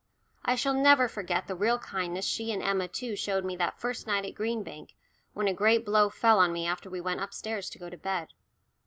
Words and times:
I 0.43 0.55
shall 0.55 0.73
never 0.73 1.07
forget 1.07 1.45
the 1.45 1.53
real 1.53 1.77
kindness 1.77 2.25
she 2.25 2.51
and 2.51 2.63
Emma 2.63 2.87
too 2.87 3.15
showed 3.15 3.45
me 3.45 3.55
that 3.57 3.79
first 3.79 4.07
night 4.07 4.25
at 4.25 4.33
Green 4.33 4.63
Bank, 4.63 4.95
when 5.33 5.47
a 5.47 5.53
great 5.53 5.85
blow 5.85 6.09
fell 6.09 6.39
on 6.39 6.51
me 6.51 6.65
after 6.65 6.89
we 6.89 6.99
went 6.99 7.21
upstairs 7.21 7.69
to 7.69 7.77
go 7.77 7.87
to 7.87 7.97
bed. 7.97 8.29